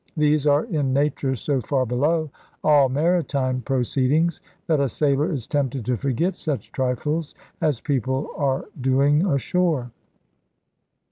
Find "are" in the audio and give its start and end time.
0.47-0.65, 8.35-8.65